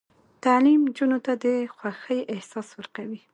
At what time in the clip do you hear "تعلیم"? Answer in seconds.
0.43-0.81